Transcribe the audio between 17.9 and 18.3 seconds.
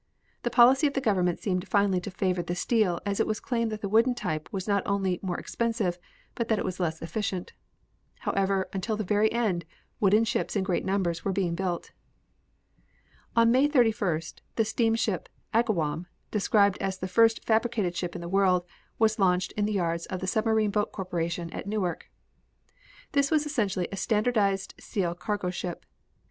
ship in the